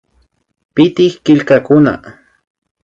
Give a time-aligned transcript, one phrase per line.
[0.73, 1.93] Pitik killkakuna